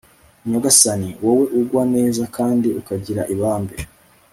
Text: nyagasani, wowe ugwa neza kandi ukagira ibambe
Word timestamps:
nyagasani, 0.49 1.09
wowe 1.23 1.45
ugwa 1.59 1.83
neza 1.95 2.23
kandi 2.37 2.67
ukagira 2.79 3.21
ibambe 3.33 3.75